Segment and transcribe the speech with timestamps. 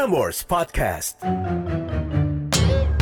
[0.00, 1.20] Prambors Podcast.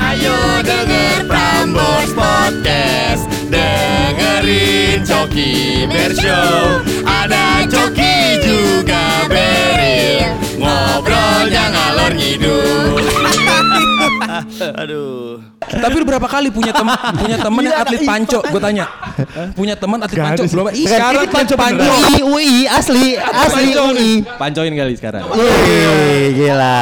[0.02, 0.34] Ayo
[0.66, 10.26] denger Prambors Podcast Dengerin Coki Bershow Ada Coki juga Beril
[10.58, 12.98] Ngobrolnya ngalor ngidul
[14.82, 15.57] Aduh.
[15.68, 18.40] Tapi berapa kali punya teman punya teman yang atlet panco?
[18.40, 18.84] Gue tanya.
[19.52, 20.64] Punya teman atlet panco belum?
[20.72, 21.82] Ih, sekarang panco panco.
[21.84, 24.10] UI, UI, asli, asli UI.
[24.24, 25.22] Pancoin kali sekarang.
[25.28, 26.78] Wih, gila.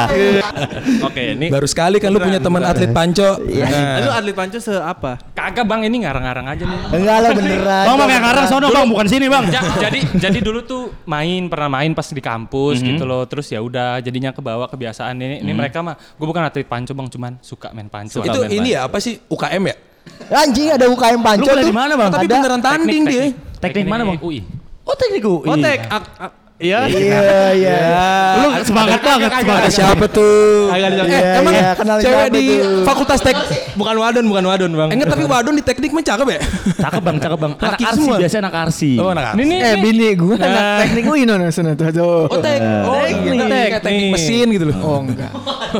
[1.03, 3.37] Oke, ini Baru sekali kan lu punya teman atlet panco.
[3.37, 5.19] Nah, lu atlet panco se apa?
[5.33, 6.79] Kagak bang, ini ngarang-ngarang aja nih.
[6.93, 7.85] Enggak lah beneran.
[7.85, 9.45] Bang, bang yang ngarang sono bang, bukan sini bang.
[9.49, 13.25] Ja- jadi jadi dulu tuh main pernah main pas di kampus gitu loh.
[13.25, 15.41] Terus ya udah jadinya ke bawah kebiasaan ini.
[15.41, 18.21] Ini mereka mah gue bukan atlet panco bang, cuman suka main panco.
[18.21, 19.75] Itu ini ya apa sih UKM ya?
[20.27, 22.09] Anjing ada UKM panco Lu di mana, Bang?
[22.13, 22.35] Tapi Ada.
[22.37, 23.25] beneran tanding dia.
[23.57, 24.17] Teknik mana, Bang?
[24.21, 24.45] UI.
[24.85, 25.47] Oh teknik UI.
[25.49, 25.89] Oh tek.
[26.57, 26.89] Iya.
[26.89, 27.21] Iya,
[27.53, 27.77] iya.
[28.35, 29.29] Lu semangat banget.
[29.29, 29.69] Semangat.
[29.69, 30.65] siapa tuh?
[30.67, 32.81] Kagak ada- Eh, Iya, emang iya, kenal cewek di tuh?
[32.81, 33.37] fakultas tek
[33.77, 34.89] Bukan wadon, bukan wadon bang.
[34.89, 36.39] Enggak tapi wadon di teknik mah cakep ya?
[36.81, 37.53] Cakep bang, cakep bang.
[37.55, 38.15] Anak arsi semua.
[38.17, 38.91] biasanya anak arsi.
[38.97, 42.25] Oh, anak Ini nih, Eh, bini gue anak teknik UI no sana tuh.
[42.25, 42.57] Oh tek.
[42.57, 43.37] Oh Teknik.
[43.45, 44.75] iya, teknik mesin gitu loh.
[44.81, 45.29] Oh enggak.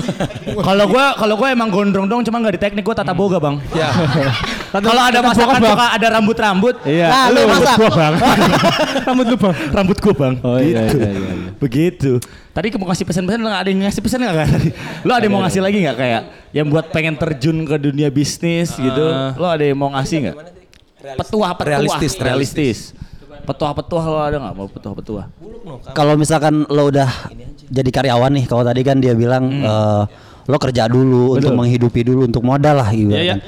[0.68, 3.58] Kalau gua kalau gua emang gondrong dong, cuma nggak di teknik gua tata boga bang.
[3.74, 3.90] Ya.
[4.84, 6.76] Kalau ada masakan suka ada rambut-rambut.
[6.84, 7.08] Iya.
[7.10, 7.76] Nah, lu masak.
[7.80, 8.14] gua bang.
[9.08, 9.56] rambut lu bang.
[9.74, 10.34] Rambut gua bang.
[10.44, 12.22] Oh iya, iya, iya, Begitu.
[12.52, 14.50] Tadi mau ngasih pesan-pesan nggak ada yang ngasih pesan nggak kan?
[15.06, 16.22] Lu ada yang mau ngasih lagi nggak kayak
[16.54, 19.06] yang buat pengen terjun ke dunia bisnis gitu?
[19.38, 20.36] Lu ada yang mau ngasih nggak?
[21.18, 21.78] Petuah, petuah.
[21.78, 22.80] Realistis, realistis.
[23.48, 25.26] Petuah-petuah lo ada nggak mau petuah-petuah?
[25.96, 27.08] Kalau misalkan lo udah
[27.68, 30.04] jadi karyawan nih, kalau tadi kan dia bilang eh,
[30.48, 33.36] lo kerja dulu untuk menghidupi dulu untuk modal lah gitu Iya, iya.
[33.36, 33.40] kan.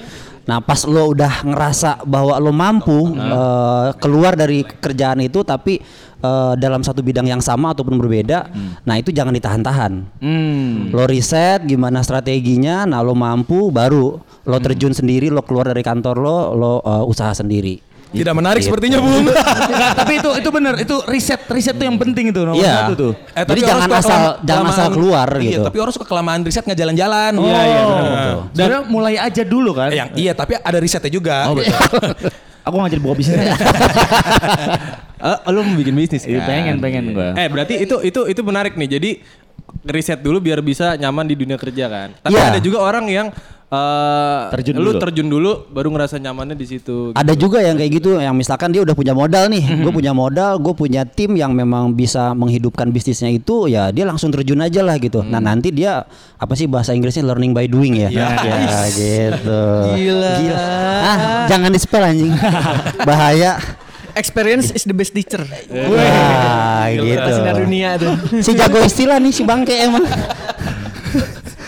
[0.50, 5.78] Nah pas lo udah ngerasa bahwa lo mampu eh, keluar dari kerjaan itu tapi
[6.25, 8.50] eh, dalam satu bidang yang sama ataupun berbeda,
[8.81, 9.94] nah itu jangan ditahan-tahan.
[10.17, 10.89] Hmm.
[10.89, 14.17] Lo riset gimana strateginya, nah lo mampu baru
[14.50, 17.88] lo terjun sendiri, lo keluar dari kantor lo, lo eh, usaha sendiri.
[18.09, 18.74] Tidak menarik Gitu.
[18.74, 19.22] sepertinya, Bung.
[19.22, 22.90] Nggak, tapi itu itu benar, itu riset riset tuh yang penting itu nomor Iya.
[22.90, 23.12] satu tuh.
[23.31, 25.62] Eh, Jadi orang jangan asal jangan asal keluar iya, gitu.
[25.62, 27.31] tapi orang suka kelamaan riset nggak jalan-jalan.
[27.38, 28.09] Iya iya benar Nah.
[28.09, 28.40] betul.
[28.58, 29.90] Dan mulai aja dulu kan.
[29.90, 31.36] Yang iya, tapi ada risetnya juga.
[31.46, 31.78] Oh betul.
[32.66, 33.38] Aku nggak jadi buka bisnis.
[35.20, 36.47] Eh, lu mau bikin bisnis Iya, kan?
[36.47, 37.36] pengen pengen gua.
[37.36, 38.88] Eh berarti itu itu itu menarik nih.
[38.90, 39.09] Jadi
[39.84, 42.09] riset dulu biar bisa nyaman di dunia kerja kan.
[42.16, 42.56] Tapi Iya.
[42.56, 43.28] ada juga orang yang
[43.69, 44.97] eh Terjun lu dulu.
[44.97, 47.13] terjun dulu baru ngerasa nyamannya di situ.
[47.13, 50.57] Ada juga yang kayak gitu, yang misalkan dia udah punya modal nih, gue punya modal,
[50.57, 54.97] gue punya tim yang memang bisa menghidupkan bisnisnya itu, ya dia langsung terjun aja lah
[54.97, 55.22] gitu.
[55.22, 56.02] Nah nanti dia
[56.35, 58.09] apa sih bahasa Inggrisnya learning by doing ya?
[58.19, 59.62] Ya, gitu.
[59.94, 60.34] Gila.
[61.06, 62.34] Ah, jangan di spell anjing,
[63.08, 63.62] bahaya.
[64.18, 65.46] Experience is the best teacher.
[65.46, 67.29] Wah, gitu.
[67.29, 68.18] Sinar dunia tuh.
[68.41, 70.02] Si jago istilah nih si bangke emang.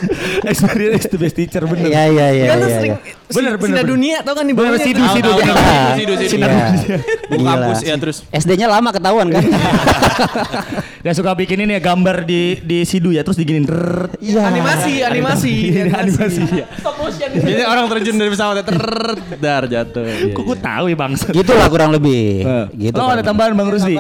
[0.52, 1.88] Experience the best teacher bener.
[1.88, 2.46] Iya iya iya.
[2.52, 3.14] Kan iya, sering iya.
[3.32, 3.92] Bener, bener, sinar bener.
[3.96, 5.56] dunia tau kan di Bener, bawahnya sidu, sidu, bener.
[5.56, 5.84] Iya.
[5.96, 6.44] Sidu, sidu.
[6.44, 6.68] Iya.
[7.32, 7.52] Buku Gila.
[7.56, 8.18] kampus ya terus.
[8.30, 9.44] SD-nya lama ketahuan kan?
[11.04, 13.66] Dia suka bikin ini ya gambar di di sidu ya terus diginin.
[14.20, 14.42] Iya.
[14.52, 15.54] Animasi, animasi,
[16.04, 16.68] Animasi ya.
[17.32, 18.80] Jadi orang terjun dari pesawat ter
[19.40, 20.04] dar jatuh.
[20.06, 21.14] Iya, Kok gue tahu ya bang.
[21.18, 22.44] Gitulah kurang lebih.
[22.76, 22.96] Gitu.
[22.96, 23.96] Lo ada tambahan bang Rusdi?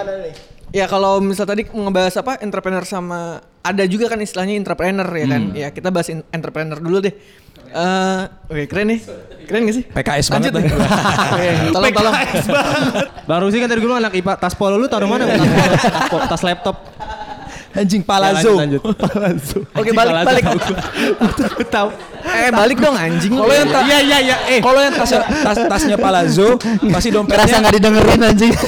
[0.72, 5.42] Ya kalau misal tadi ngebahas apa entrepreneur sama ada juga kan istilahnya entrepreneur ya kan.
[5.52, 5.56] Hmm.
[5.56, 7.14] Ya kita bahas entrepreneur dulu deh.
[7.72, 8.22] Eh,
[8.52, 9.00] oke keren nih.
[9.48, 9.84] Keren gak sih?
[9.84, 10.76] PKS Lanjut banget deh.
[11.32, 12.14] Oke, tolong tolong.
[13.28, 15.28] Bang Rusi kan tadi gue bilang anak IPA tas polo lu taruh mana?
[16.12, 16.76] Tas, tas laptop.
[17.72, 18.52] Anjing Ya, palazzo.
[18.54, 18.82] lanjut,
[19.16, 19.62] lanjut.
[19.72, 20.44] Oke balik balik.
[21.68, 21.90] Tahu.
[22.22, 23.32] Eh balik dong anjing.
[23.32, 24.36] Kalau yang Iya iya iya.
[24.48, 26.60] Eh, kalau yang tasnya tas, tasnya palazzo
[26.92, 28.54] pasti dompetnya Kerasa nggak didengerin anjing.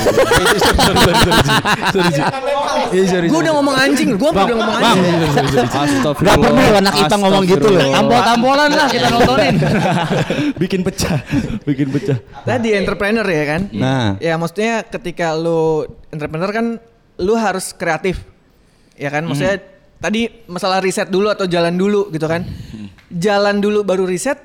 [2.93, 5.03] Iya, sorry, Gue udah ngomong anjing, gue udah ngomong anjing.
[6.03, 7.89] Gak perlu anak kita ngomong gitu loh.
[7.89, 9.55] Tampol-tampolan lah kita nontonin.
[10.57, 11.17] bikin pecah,
[11.65, 12.17] bikin pecah.
[12.45, 13.61] Tadi entrepreneur ya kan?
[13.73, 14.17] Nah.
[14.17, 16.65] Ya maksudnya ketika lu entrepreneur kan
[17.17, 18.21] lu harus kreatif.
[19.03, 19.27] Ya kan?
[19.27, 19.59] Maksudnya
[19.99, 22.47] tadi masalah riset dulu atau jalan dulu gitu kan.
[23.11, 24.39] Jalan dulu baru riset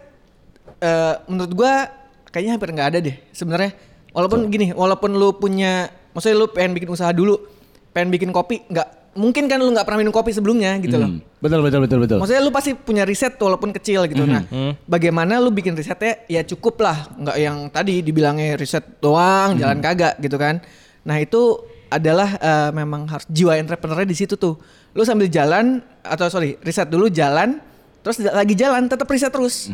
[0.82, 1.86] eh, menurut gua
[2.34, 3.70] kayaknya hampir nggak ada deh sebenarnya.
[4.10, 7.38] Walaupun gini, walaupun lu punya maksudnya lu pengen bikin usaha dulu,
[7.94, 11.10] pengen bikin kopi, nggak mungkin kan lu nggak pernah minum kopi sebelumnya gitu loh.
[11.38, 12.18] Betul betul betul betul.
[12.18, 14.26] Maksudnya lu pasti punya riset walaupun kecil gitu.
[14.26, 14.42] Nah,
[14.90, 20.18] bagaimana lu bikin risetnya ya cukup lah, nggak yang tadi dibilangnya riset doang, jalan kagak
[20.18, 20.58] gitu kan.
[21.06, 24.56] Nah itu adalah eh, memang harus jiwa entrepreneurnya di situ tuh.
[24.92, 27.60] Lu sambil jalan atau sorry riset dulu jalan,
[28.00, 29.68] terus lagi jalan tetap riset terus,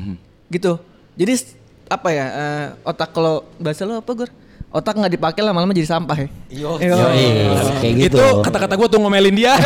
[0.51, 0.79] gitu.
[1.15, 1.35] Jadi
[1.91, 4.31] apa ya eh, otak kalau bahasa lu apa gur?
[4.75, 6.27] Otak nggak dipakai lama-lama jadi sampah ya.
[6.51, 6.75] Yo.
[6.83, 8.19] Kayak gitu.
[8.19, 9.55] Itu kata-kata gue tuh ngomelin dia.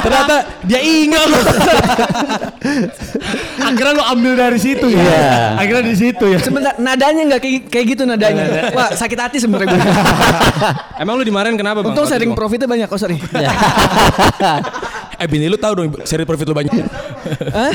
[0.00, 1.28] Ternyata dia ingat.
[3.60, 5.04] Akhirnya lu ambil dari situ ya.
[5.04, 5.60] Iya.
[5.60, 6.38] Akhirnya di situ ya.
[6.40, 8.72] Sebentar, nadanya nggak kayak, kayak gitu nadanya.
[8.72, 9.80] Wah sakit hati sebenarnya gue.
[11.04, 11.92] Emang lu dimarahin kenapa bang?
[11.92, 12.88] Untung sharing profitnya banyak.
[12.88, 13.20] Oh sorry.
[15.14, 16.74] Eh bini lu tahu dong seri profit lu banyak.
[17.50, 17.72] Hah?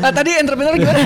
[0.00, 1.00] Ah, tadi entrepreneur gimana?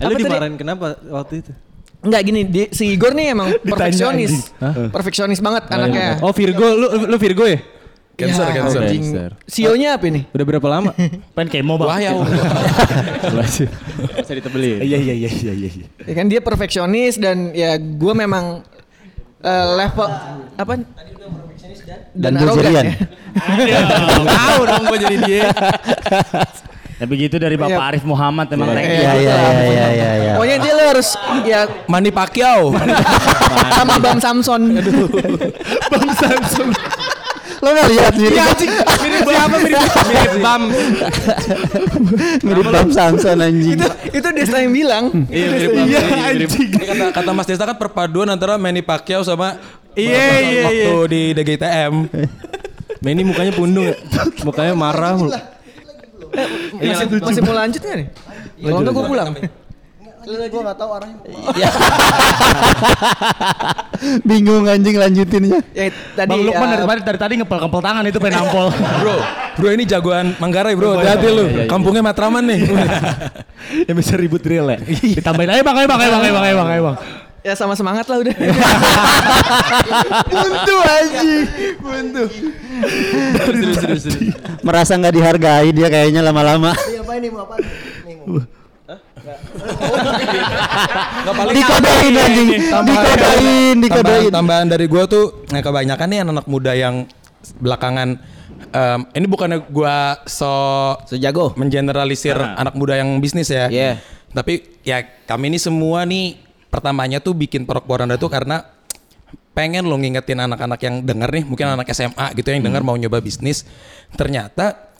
[0.00, 1.52] Lu dimarahin kenapa waktu itu?
[2.00, 4.56] Enggak gini, di- si Igor nih emang perfeksionis.
[4.88, 6.16] Perfeksionis banget anaknya.
[6.20, 7.60] Oh Virgo, lu lu Virgo ya?
[8.16, 9.30] Cancer, Ya, cancer.
[9.48, 10.28] CEO-nya apa ini?
[10.28, 10.92] Udah berapa lama?
[11.36, 11.88] Pengen kemo bang.
[11.88, 12.12] Wah ya.
[14.12, 14.84] Bisa ditebelin.
[14.84, 15.68] Iya iya iya iya iya.
[15.72, 15.86] iya.
[16.04, 18.60] Ya kan dia perfeksionis dan ya gue memang
[19.40, 20.08] eh, level
[20.52, 20.72] apa?
[22.12, 22.86] Dan Bulgarian.
[23.60, 23.78] ya.
[24.22, 25.48] Tahu dong gue jadi dia.
[27.00, 27.88] Tapi gitu dari Bapak Iya.
[27.88, 29.00] Arif Muhammad emang thank you.
[29.00, 30.10] Iya iya iya iya iya.
[30.20, 30.32] iya.
[30.36, 31.08] Pokoknya dia lo harus
[31.42, 32.76] ya Mani Pacquiao.
[33.72, 34.62] sama Bam Samson.
[35.88, 36.68] Bang Samsung.
[37.60, 38.40] Lo nggak lihat mirip
[39.00, 39.80] Mirip siapa mirip?
[40.06, 40.62] Mirip Bam.
[42.40, 43.76] mirip Bam Samson anjing.
[43.76, 45.04] itu itu dia yang bilang.
[45.28, 46.24] Iya mirip Iya banget.
[46.36, 46.68] anjing.
[46.68, 49.56] Ini kata kata Mas Desta kan perpaduan antara Manny Pacquiao sama
[49.98, 51.94] Iya, iya, waktu di DGTM.
[53.02, 53.96] Manny mukanya pundung ya.
[54.46, 55.34] Mukanya marah mulu.
[56.78, 58.06] Masih, masih mau lanjut nggak nih?
[58.62, 59.30] Kalau enggak gue pulang.
[64.28, 65.64] Bingung anjing lanjutinnya.
[65.72, 68.68] Ya tadi Bang Lukman eh, dari tadi dari tadi ngepel-ngepel tangan itu pengen nampol.
[69.00, 69.16] Bro,
[69.56, 71.00] bro ini jagoan Manggarai bro.
[71.00, 71.44] Hati-hati lu.
[71.64, 72.68] Kampungnya Matraman nih.
[73.88, 74.78] yang bisa ribut real ya.
[74.84, 76.96] Ditambahin aja bang, ayo bang, ayo bang, ayo bang, ayo bang.
[77.40, 78.34] Ya sama semangat lah udah.
[80.30, 81.44] Buntu anjing.
[81.78, 82.22] Buntu.
[83.34, 84.34] Serius, serius, serius.
[84.60, 86.72] Merasa nggak dihargai dia kayaknya lama-lama.
[91.50, 92.48] Dikodein anjing.
[92.50, 94.30] Dikodein, Tambahan, dikodein.
[94.32, 97.04] tambahan dari gue tuh, nah kebanyakan nih anak muda yang
[97.60, 98.20] belakangan
[98.70, 100.48] em, ini bukannya gua so
[101.08, 101.56] Sejago.
[101.56, 103.68] mengeneralisir anak muda yang bisnis ya.
[103.68, 104.00] Iya.
[104.30, 106.38] Tapi ya kami ini semua nih
[106.70, 108.62] pertamanya tuh bikin Porok Poranda tuh karena
[109.52, 113.18] pengen lo ngingetin anak-anak yang denger nih, mungkin anak SMA gitu yang denger mau nyoba
[113.20, 113.66] bisnis.
[114.14, 114.94] Ternyata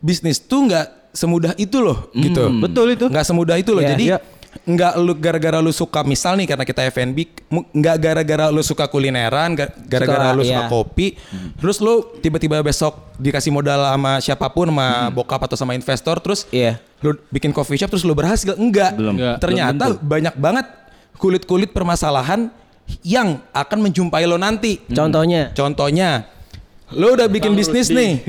[0.00, 2.46] bisnis tuh nggak semudah itu loh gitu.
[2.62, 3.06] Betul itu.
[3.10, 3.82] Nggak semudah itu loh.
[3.82, 4.18] Iya, Jadi iya.
[4.58, 8.86] Nggak lu gara-gara lu suka misal nih karena kita F&B mu- nggak gara-gara lu suka
[8.86, 10.68] kulineran ga- gara-gara Suka, lu suka iya.
[10.68, 11.06] kopi
[11.56, 16.48] terus lu tiba-tiba besok dikasih modal sama siapa pun sama bokap atau sama investor terus
[16.48, 16.80] Iya.
[16.98, 19.14] lu bikin coffee shop terus lu berhasil enggak Belum.
[19.14, 20.66] Enggak, ternyata banyak banget
[21.14, 22.48] kulit-kulit permasalahan
[23.02, 25.50] yang akan menjumpai lo nanti Contohnya.
[25.52, 26.30] contohnya
[26.88, 28.22] lo udah bikin bisnis nih.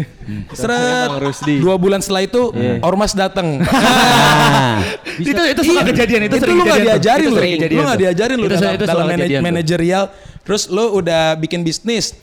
[0.51, 1.07] Seret.
[1.07, 1.61] Bang Rusdi.
[1.61, 2.49] dua bulan setelah itu
[2.81, 4.81] ormas datang Nah,
[5.21, 7.41] Itu itu suka kejadian itu, itu lu nggak diajarin Itu lu.
[7.71, 9.05] lu nggak diajarin lu Itu dalam, itu dalam
[9.43, 10.03] manajerial.
[10.41, 12.17] Terus lu udah bikin bisnis.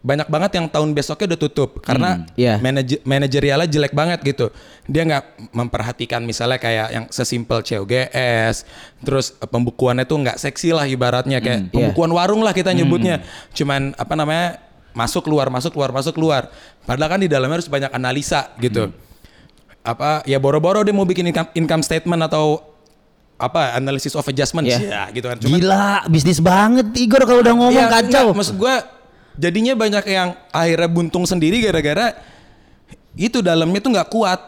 [0.00, 2.60] Banyak banget yang tahun besoknya udah tutup karena Iya.
[2.60, 4.52] manaj- manajerialnya jelek banget gitu.
[4.84, 8.68] Dia nggak memperhatikan misalnya kayak yang sesimpel COGS
[9.00, 11.40] terus pembukuannya tuh nggak seksi lah ibaratnya.
[11.40, 13.24] Kayak pembukuan warung lah kita nyebutnya.
[13.52, 14.60] Cuman apa namanya
[14.94, 16.48] masuk keluar masuk keluar masuk keluar
[16.82, 18.88] padahal kan di dalamnya harus banyak analisa gitu
[19.84, 22.62] apa ya boro-boro dia mau bikin income, income statement atau
[23.34, 24.78] apa analysis of adjustment Iya.
[24.80, 28.30] ya gitu kan Cuman- gila bisnis banget Igor kalau udah ngomong Iya, kacau.
[28.30, 28.74] enggak, maksud gua
[29.34, 32.14] jadinya banyak yang akhirnya buntung sendiri gara-gara
[33.14, 34.40] itu dalamnya tuh nggak kuat.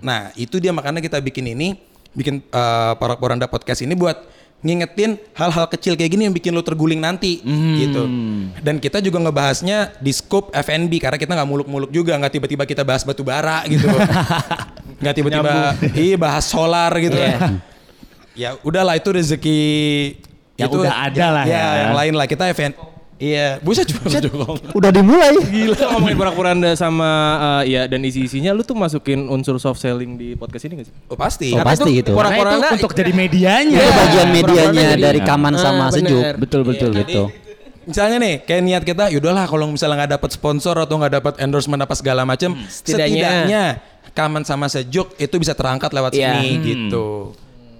[0.00, 1.76] Nah itu dia makanya kita bikin ini,
[2.12, 4.16] bikin uh, Porok Poranda podcast ini buat
[4.58, 7.38] ngingetin hal-hal kecil kayak gini yang bikin lo terguling nanti
[7.78, 8.02] gitu.
[8.58, 12.82] Dan kita juga ngebahasnya di scope F&B karena kita nggak muluk-muluk juga, nggak tiba-tiba kita
[12.82, 13.86] bahas batu bara gitu.
[14.98, 15.54] Nggak tiba-tiba
[15.94, 17.14] iya bahas solar gitu.
[18.34, 19.62] ya udahlah itu rezeki
[20.58, 21.54] Yang itu udah ada lah ya.
[21.54, 21.66] ya.
[21.86, 22.74] yang lain lah kita event.
[23.18, 24.14] Iya, buset juga
[24.72, 25.34] Udah dimulai.
[25.42, 27.10] Gila ngomongin porak-poranda sama
[27.66, 30.94] eh, ya dan isi-isinya lu tuh masukin unsur soft selling di podcast ini gak sih?
[31.10, 31.50] Oh pasti.
[31.50, 32.14] Oh, pasti gitu.
[32.14, 33.74] Karena itu Porak-poranda untuk jadi medianya.
[33.74, 36.22] Itu bagian medianya dari kaman Ah, sama sejuk.
[36.38, 37.26] Betul betul Gitu.
[37.88, 41.80] Misalnya nih, kayak niat kita, yaudahlah kalau misalnya nggak dapat sponsor atau nggak dapat endorsement
[41.80, 43.64] apa segala macam, setidaknya- setidaknya
[44.12, 46.36] kaman sama sejuk itu bisa terangkat lewat Iya.
[46.36, 46.62] sini Hmm.
[46.62, 47.06] gitu.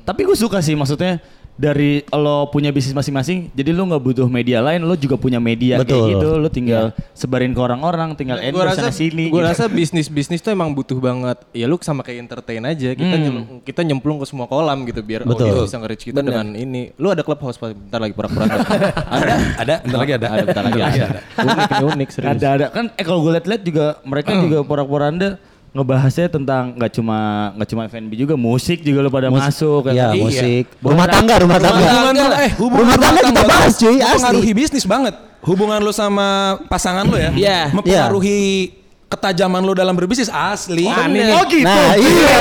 [0.03, 1.21] Tapi gue suka sih maksudnya
[1.59, 5.83] dari lo punya bisnis masing-masing, jadi lo nggak butuh media lain, lo juga punya media
[5.83, 6.07] kayak Betul.
[6.15, 9.27] gitu, lo tinggal sebarin ke orang-orang, tinggal Gue endorse rasa sana sini.
[9.27, 9.43] gue gitu.
[9.43, 11.43] rasa bisnis bisnis tuh emang butuh banget.
[11.51, 12.95] Ya lu sama kayak entertain aja.
[12.95, 15.51] Kita nyem- kita nyemplung ke semua kolam gitu biar Betul.
[15.51, 16.95] audiens bisa nge-reach kita dengan ini.
[16.95, 18.55] Lu ada clubhouse bentar lagi porak-poranda.
[19.19, 20.27] Ada, ada, bentar lagi ada.
[20.31, 21.07] ada bentar lagi ada.
[21.39, 22.31] Unik unik serius.
[22.31, 27.19] ada ada kan eh kalau gue liat-liat juga mereka juga porak-poranda ngebahasnya tentang nggak cuma
[27.55, 29.93] nggak cuma F&B juga musik juga lo pada masuk kan.
[29.93, 30.23] Iya, Iya.
[30.25, 30.65] musik.
[30.81, 31.85] Rumah tangga, rumah tangga.
[31.85, 34.09] Hubungan lu, eh, hubungan Rumah tangga kita lu bahas, cuy, asli.
[34.09, 35.15] Mempengaruhi bisnis banget.
[35.45, 37.31] Hubungan lu sama pasangan lu ya.
[37.31, 37.61] Iya.
[37.71, 38.75] Mempengaruhi
[39.09, 40.85] ketajaman lu dalam berbisnis asli.
[40.85, 41.65] Oh gitu.
[41.65, 42.37] Nah, iya.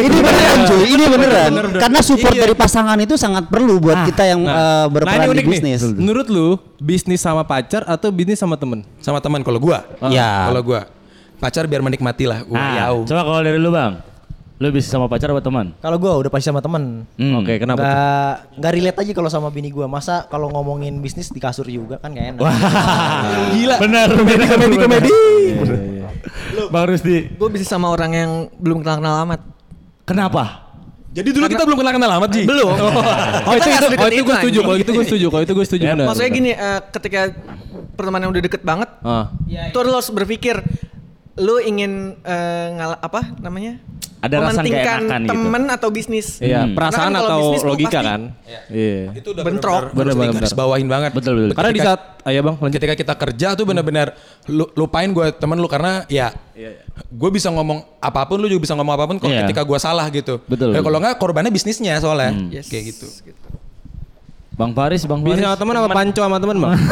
[0.00, 1.50] Ini beneran cuy, ini beneran.
[1.76, 5.32] Karena support dari pasangan itu sangat perlu buat kita yang eh, Nah berperan ini di
[5.32, 5.80] unik bisnis.
[5.80, 5.96] nih.
[5.96, 8.84] Menurut lu bisnis sama pacar atau bisnis sama temen?
[9.00, 9.84] Sama teman kalau gua.
[10.12, 10.48] Ya.
[10.52, 10.99] Kalau gua
[11.40, 12.44] pacar biar menikmati lah.
[12.44, 12.96] Wah, Nah, yau.
[13.02, 13.96] coba kalau dari lu bang,
[14.56, 15.72] lu bisa sama pacar atau teman?
[15.74, 17.08] Kalau gue udah pasti sama temen.
[17.16, 17.40] Hmm.
[17.40, 17.80] Oke, kenapa?
[17.80, 17.88] tuh?
[17.88, 19.86] Nggak nggak relate aja kalau sama bini gue.
[19.86, 22.40] Masa kalau ngomongin bisnis di kasur juga kan gak enak.
[23.56, 23.76] Gila.
[23.80, 24.06] Benar.
[24.12, 25.10] Komedi komedi komedi.
[26.70, 29.40] Bang Rusdi, Gue bisa sama orang yang belum kenal-kenal amat.
[30.04, 30.68] kenapa?
[31.10, 32.42] Jadi dulu kita belum kenal kenal amat Ji.
[32.46, 32.70] Belum.
[32.70, 34.58] Oh itu, itu, oh, itu gue setuju.
[34.62, 35.26] Kalau itu gue setuju.
[35.26, 35.84] Kalau itu gue setuju.
[35.88, 36.38] benar, Maksudnya benar.
[36.38, 37.20] gini, eh, ketika
[37.96, 39.26] pertemanan udah deket banget, Ah.
[39.42, 40.62] itu lu harus berpikir
[41.40, 43.80] lu ingin eh, ngala- apa namanya?
[44.20, 45.30] Ada rasa mementingkan enakan gitu.
[45.32, 46.26] temen atau bisnis.
[46.38, 48.20] Iya, Karena perasaan kan atau bisnis logika pasti kan?
[48.68, 49.00] Iya.
[49.16, 49.82] Itu udah Bentrok.
[49.90, 50.52] Bener, bener, bener.
[50.52, 51.10] bawahin banget.
[51.10, 51.56] Betul, betul.
[51.56, 52.74] Karena di Ketika- saat, ayo bang lanjut.
[52.76, 54.12] ketika kita kerja tuh benar-benar
[54.46, 56.36] lu, lupain gue temen lu karena ya
[57.08, 59.48] gue bisa ngomong apa pun lu juga bisa ngomong apa pun kalau Iya.
[59.48, 60.36] ketika gue salah gitu.
[60.44, 60.84] Betul, betul.
[60.84, 62.68] kalau nggak korbannya bisnisnya soalnya Yes.
[62.68, 63.08] kayak gitu.
[64.52, 65.48] Bang Faris, Bang Bisnis Faris.
[65.48, 66.72] sama teman apa panco sama teman bang?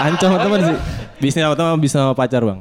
[0.00, 0.76] Panco sama teman sih.
[1.20, 2.60] Bisnis sama teman bisa sama pacar bang?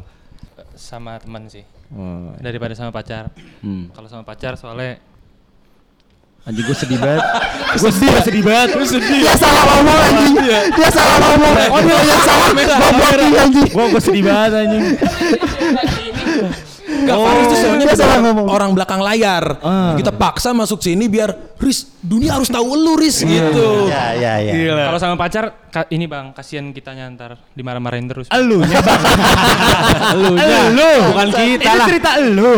[0.76, 1.64] Sama teman sih.
[1.96, 2.36] Oh.
[2.44, 3.32] Daripada sama pacar.
[3.64, 3.88] Hmm.
[3.96, 5.00] Kalau sama pacar soalnya
[6.48, 7.20] Anjing gue sedih banget.
[7.84, 8.70] gue sedih, gue sedih banget.
[8.74, 9.22] Gue sedih.
[9.22, 10.36] Dia salah ngomong anjing.
[10.72, 11.54] Dia salah ngomong.
[11.68, 12.50] Oh, dia yang salah.
[13.92, 14.86] Gue sedih banget anjing.
[17.02, 18.46] Gak Faris tuh soalnya dia salah bener ngomong.
[18.48, 19.44] orang belakang layar.
[19.96, 23.88] Kita paksa masuk sini biar Riz, dunia harus tahu lu Riz gitu.
[23.88, 24.86] Ya, ya, ya.
[24.86, 28.26] kalau sama pacar ka- ini bang kasihan kitanya ntar dimarah-marahin terus.
[28.30, 29.02] Elunya bang.
[30.16, 30.58] Elunya.
[30.66, 30.90] Elu.
[31.10, 31.86] Bukan kita Ini lah.
[31.86, 32.54] cerita elu.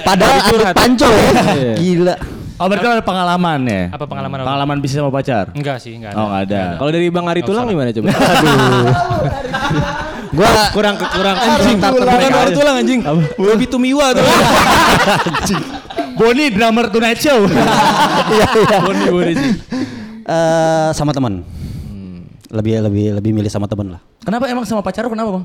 [0.00, 1.30] Padahal atlet panco ya.
[1.52, 1.72] Iya.
[1.76, 2.14] Gila.
[2.54, 3.82] Oh berarti ada pengalaman ya?
[3.90, 4.46] Apa pengalaman apa?
[4.46, 5.50] Pengalaman bisnis sama pacar?
[5.52, 6.16] Enggak sih, enggak ada.
[6.16, 6.60] Oh nggak ada.
[6.78, 8.08] Kalau dari bang Ari Tulang gimana coba?
[10.34, 13.00] Gua kurang kurang Anjing, bukan baru tulang anjing.
[13.38, 14.26] Lebih tumiwa tuh.
[16.14, 17.46] Boni drummer Tonight Show.
[18.34, 18.78] Iya, iya.
[18.82, 19.52] Boni Boni sih.
[20.24, 21.44] Eh, sama teman.
[22.50, 24.00] Lebih lebih lebih milih sama teman lah.
[24.22, 25.44] kenapa emang sama pacar kenapa bang?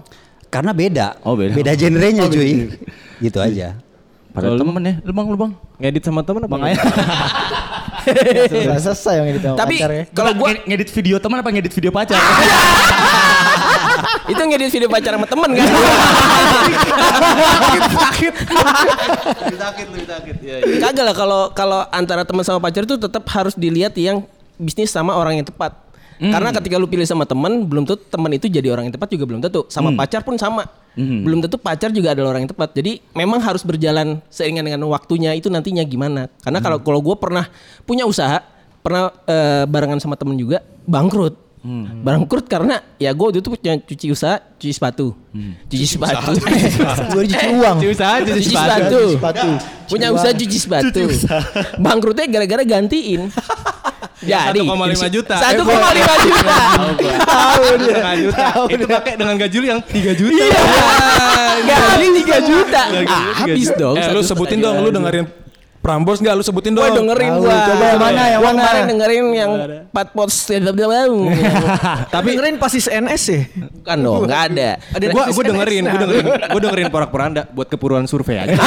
[0.49, 1.07] Karena beda.
[1.25, 1.53] Oh, beda.
[1.53, 2.73] Beda genrenya cuy.
[3.21, 3.77] Gitu aja.
[4.33, 4.93] Padahal temen ya.
[5.05, 5.51] Lu bang, lu bang.
[5.81, 6.49] Ngedit sama teman apa?
[6.53, 6.79] Bang Ayah.
[8.69, 10.03] Udah selesai yang sama Tapi pacar ya.
[10.11, 12.17] kalau gua Nge- ngedit video teman apa ngedit video pacar?
[14.29, 15.67] itu ngedit video pacar sama temen kan.
[20.79, 24.23] Kagak lah kalau kalau antara teman sama pacar itu tetap harus dilihat yang
[24.59, 25.88] bisnis sama orang yang tepat.
[26.19, 29.23] Karena ketika lu pilih sama teman, belum tentu teman itu jadi orang yang tepat juga
[29.23, 29.63] belum tentu.
[29.71, 30.67] Sama pacar pun sama.
[30.99, 32.75] Belum tentu pacar juga adalah orang yang tepat.
[32.75, 36.27] Jadi memang harus berjalan seiringan dengan waktunya itu nantinya gimana.
[36.43, 37.47] Karena kalau kalau gue pernah
[37.87, 38.43] punya usaha,
[38.83, 41.47] pernah eh, barengan sama temen juga bangkrut.
[42.03, 45.11] Bangkrut karena ya gue waktu itu punya cuci usaha, cuci sepatu,
[45.67, 46.31] cuci sepatu,
[47.15, 47.77] Gue cuci uang.
[47.83, 48.79] Cuci usaha, cuci cuci sepatu.
[48.79, 49.49] sepatu, sepatu.
[49.91, 51.03] punya usaha cuci sepatu,
[51.83, 53.27] bangkrutnya gara-gara gantiin.
[54.19, 55.35] Jadi 1,5 juta.
[55.39, 55.63] 1,5
[56.27, 56.55] juta.
[57.23, 58.11] Tahu dia.
[58.19, 58.45] juta.
[58.67, 60.35] Itu pakai dengan gaji lu yang 3 juta.
[60.35, 60.61] Iya.
[61.63, 62.81] Gaji 3 juta.
[63.07, 63.95] Ah, habis dong.
[63.95, 65.25] Eh, lu sebutin dong, lu dengerin
[65.79, 66.35] Prambors nggak?
[66.35, 66.83] Lu sebutin dong.
[66.83, 67.55] Gua dengerin gua.
[67.55, 68.59] coba yang mana, yang mana?
[68.59, 69.51] kemarin dengerin yang
[69.95, 70.35] Pat Pots
[72.13, 73.41] Tapi dengerin pasti CNS ya.
[73.79, 74.69] Bukan dong, enggak ada.
[74.91, 78.59] Ada Gua gua dengerin, gua dengerin, gua dengerin porak poranda buat keperluan survei aja.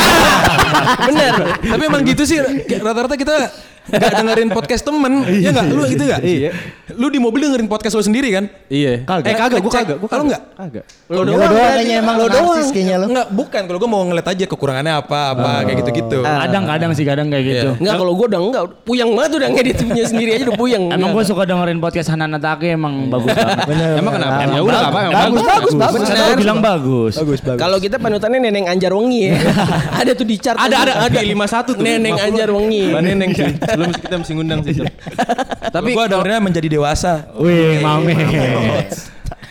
[1.13, 1.33] Bener.
[1.61, 2.41] Tapi emang gitu sih
[2.81, 3.53] rata-rata kita
[3.91, 5.13] nggak dengerin podcast temen,
[5.45, 5.67] ya nggak?
[5.75, 6.21] Lu gitu nggak?
[6.23, 6.51] Iya.
[6.95, 8.45] Lu di mobil dengerin podcast lu sendiri kan?
[8.71, 9.03] Iya.
[9.03, 9.27] Kagak.
[9.27, 9.83] Eh kagak, gua Ngecek.
[9.83, 10.31] kagak, gua Kalau kagak.
[10.31, 10.43] nggak?
[10.55, 10.85] Kagak.
[11.11, 13.07] Lo doang kayaknya emang lo narsis kayaknya lo.
[13.11, 13.63] Enggak, bukan.
[13.67, 16.19] Kalau gue mau ngeliat aja kekurangannya apa, apa kayak gitu-gitu.
[16.23, 17.69] Kadang-kadang sih kadang kayak gitu.
[17.83, 20.85] Enggak kalau gua udah enggak puyeng banget udah ngedit punya sendiri aja udah puyeng.
[20.93, 23.59] Emang gue suka dengerin podcast Hanan Atake emang bagus banget.
[24.03, 24.41] Emang kenapa?
[24.47, 26.01] Ya udah enggak apa, Bagus, bagus, bagus.
[26.09, 27.15] Karena lu bilang bagus.
[27.19, 27.61] Bagus, bagus.
[27.61, 29.35] Kalau kita panutannya Neneng Anjar Wengi ya.
[30.01, 30.59] ada tuh di chart.
[30.59, 31.19] Ada ada ada.
[31.21, 31.75] di 51 tuh.
[31.79, 32.27] Neneng 50.
[32.27, 32.85] Anjar Wengi.
[32.93, 33.53] Neneng sih.
[33.77, 34.75] Belum kita mesti ngundang sih.
[35.75, 37.33] Tapi gue dengerinnya menjadi dewasa.
[37.39, 38.15] Wih, mame.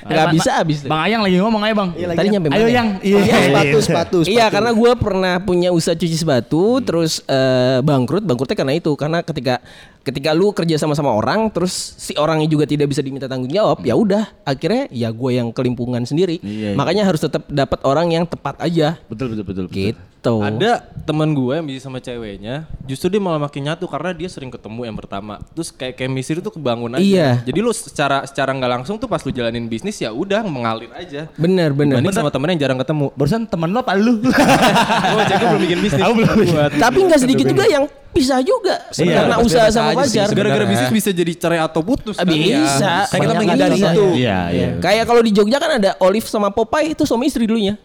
[0.02, 0.78] Enggak bisa habis.
[0.86, 1.90] Bang Ayang lagi ngomong aja bang.
[1.94, 2.58] Tadi nyampe mana?
[2.58, 2.88] Ayo yang.
[3.02, 4.34] Iya, sepatu, sepatu, sepatu.
[4.34, 9.22] Iya karena gue pernah punya usaha cuci sepatu terus eh, bangkrut bangkrutnya karena itu karena
[9.22, 9.62] ketika
[10.02, 13.86] ketika lu kerja sama sama orang terus si orangnya juga tidak bisa diminta tanggung jawab
[13.86, 16.78] ya udah akhirnya ya gue yang kelimpungan sendiri Iya, iya.
[16.78, 19.66] makanya harus tetap dapat orang yang tepat aja Betul betul betul.
[19.70, 19.78] betul.
[19.78, 24.30] gitu Ada teman gue yang bisa sama ceweknya, justru dia malah makin nyatu karena dia
[24.30, 25.42] sering ketemu yang pertama.
[25.58, 27.02] Terus kayak chemistry itu kebangun aja.
[27.02, 27.30] Iya.
[27.42, 31.26] Jadi lu secara secara nggak langsung tuh pas lu jalanin bisnis ya udah mengalir aja.
[31.42, 33.10] bener bener Dibanding sama temen yang jarang ketemu.
[33.18, 34.22] Barusan temen lo apa lu?
[35.18, 36.02] Oh, jago belum bikin bisnis.
[36.06, 36.38] Belum
[36.78, 40.36] tapi nggak sedikit juga yang pisah juga Iya, karena pasti usaha sama pacar sebenarnya.
[40.36, 42.16] Gara-gara bisnis bisa jadi cerai atau putus.
[42.16, 42.28] Kan?
[42.28, 43.90] bisa Kayak kita menghindari bisa.
[43.90, 44.06] itu.
[44.20, 44.68] Iya iya.
[44.78, 47.80] Kayak kalau di Jogja kan ada Olive sama Popeye itu suami istri dulunya.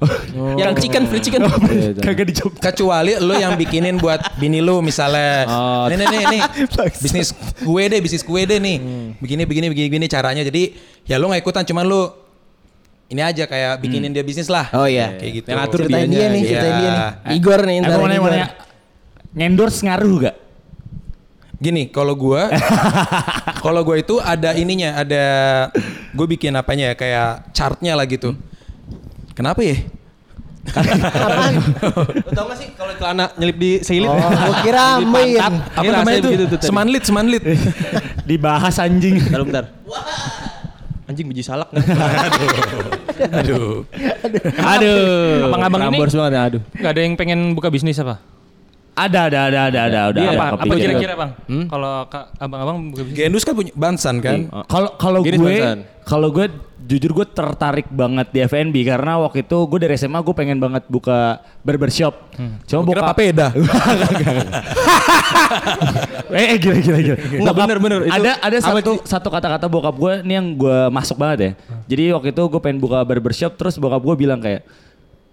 [0.56, 1.46] yang chicken free chicken.
[2.04, 2.60] Kagak di Jogja.
[2.60, 5.46] Kecuali lu yang bikinin buat bini lu misalnya.
[5.46, 5.86] Oh.
[5.86, 6.42] Nih nih nih nih.
[6.98, 7.30] bisnis
[7.62, 8.76] kue deh, bisnis kue deh nih.
[9.16, 10.42] Begini begini begini begini caranya.
[10.42, 12.02] Jadi ya lu nggak ikutan cuman lu
[13.06, 14.66] ini aja kayak bikinin dia bisnis lah.
[14.74, 15.14] Oh iya.
[15.14, 15.46] Kayak gitu.
[15.46, 16.50] Yang atur Ceritain dia nih, Iya.
[16.50, 17.06] ceritain dia nih.
[17.38, 17.90] Igor nih ntar.
[17.94, 18.65] Aku mau nanya, Igor.
[19.36, 20.36] Ngendorse ngaruh gak?
[21.56, 22.52] Gini, kalau gua
[23.64, 25.24] kalau gua itu ada ininya, ada
[26.12, 28.36] gue bikin apanya ya kayak chartnya lah gitu.
[29.32, 29.76] Kenapa ya?
[30.66, 34.08] Lu tau gak sih kalau celana nyelip di seilip?
[34.08, 35.40] Oh, gua kira main.
[35.72, 36.28] Apa Iya, namanya itu?
[36.28, 36.64] tuh tadi.
[36.64, 37.42] Semanlit, semanlit.
[38.28, 39.16] Dibahas anjing.
[39.20, 39.64] Bentar, bentar.
[41.06, 41.84] Anjing biji salak nih.
[43.32, 43.86] Aduh.
[44.58, 45.46] Aduh.
[45.46, 46.60] Abang-abang ini- ya, aduh.
[46.74, 48.20] Gak ada yang pengen buka bisnis apa?
[48.96, 50.22] Ada ada ada ada ada udah.
[50.24, 51.30] Iya, ada apa, apa kira-kira bang?
[51.68, 52.76] Kalau ka- abang-abang?
[53.12, 54.48] Gendus kan punya Bansan kan?
[54.64, 55.56] Kalau kalau Gini, gue
[56.08, 56.48] kalau gue
[56.86, 60.88] jujur gue tertarik banget di FNB karena waktu itu gue dari SMA gue pengen banget
[60.88, 62.14] buka barbershop.
[62.64, 63.46] Cuma Kira buka papeda.
[66.32, 67.16] eh, gila gila gila.
[67.36, 67.98] Enggak, bener, bener.
[68.08, 71.50] Itu Ada ada satu satu kata-kata bokap gue ini yang gue masuk banget ya.
[71.84, 74.64] Jadi waktu itu gue pengen buka barbershop terus bokap gue bilang kayak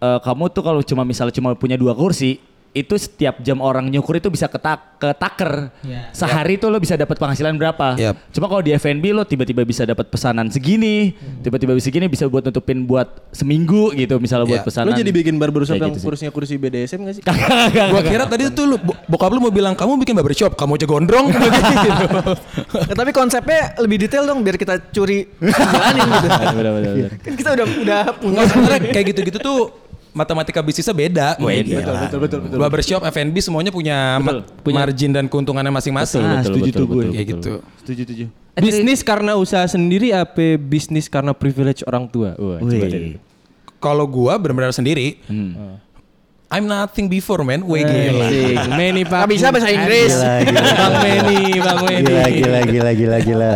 [0.04, 2.44] e, kamu tuh kalau cuma misalnya cuma punya dua kursi
[2.74, 5.70] itu setiap jam orang nyukur itu bisa ketak ketaker.
[6.10, 7.94] Sehari tuh lo bisa dapat penghasilan berapa?
[7.96, 8.18] Yap.
[8.34, 11.14] Cuma kalau di FNB lo tiba-tiba bisa dapat pesanan segini,
[11.46, 14.66] tiba-tiba bisa segini bisa buat nutupin buat seminggu gitu misalnya buat Ya.
[14.66, 14.90] pesanan.
[14.90, 17.24] Lu jadi bikin barbershop yang gitu kursinya kursi BDSM gak sih?
[17.94, 20.88] Gua kira tadi tuh lu bo- bokap lu mau bilang kamu bikin barbershop, kamu aja
[20.90, 21.30] gondrong.
[21.86, 22.06] gitu.
[22.90, 25.30] Ya, tapi konsepnya lebih detail dong biar kita curi
[25.78, 26.28] jalanin gitu.
[27.22, 29.83] Kan kita udah udah kayak gitu-gitu tuh
[30.14, 31.28] matematika bisnisnya beda.
[31.36, 31.78] Beda.
[31.78, 32.58] Betul, betul, betul, betul.
[32.58, 36.22] Barbershop, F&B semuanya punya, ma- margin dan keuntungannya masing-masing.
[36.22, 37.02] Betul, Ah, betul, setuju betul, tuh betul, gue.
[37.02, 37.36] betul, Kayak betul.
[37.36, 37.54] gitu.
[37.80, 38.26] Setuju, setuju.
[38.54, 42.38] Bisnis karena usaha sendiri apa bisnis karena privilege orang tua?
[42.38, 43.18] Wah, coba deh.
[43.78, 45.18] Kalau gua benar-benar sendiri,
[46.48, 47.66] I'm nothing before man.
[47.66, 48.30] Wih gila.
[48.72, 49.26] Many Pak.
[49.26, 50.14] Gak bisa bahasa Inggris.
[50.14, 50.62] Gila, gila.
[50.72, 52.06] Bang Meni, Bang Meni.
[52.06, 53.52] Gila, gila, gila, gila, gila.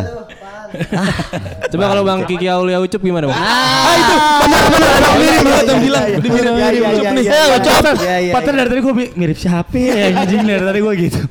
[1.67, 3.37] Coba kalau Bang Kiki Aulia Ucup gimana, Bang?
[3.37, 6.05] Ah itu benar-benar ada mirip lu yang bilang.
[6.07, 7.25] iya, mirip iya, Ucup nih.
[7.25, 7.47] Eh.
[7.57, 7.83] Ucup.
[7.97, 8.59] Iya, iya, Pater iya.
[8.59, 11.21] dari tadi gue mirip siapa ya anjing dari tadi gue gitu.